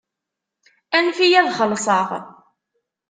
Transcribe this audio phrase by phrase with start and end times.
[0.95, 2.07] Anef-iyi ad xelṣeɣ.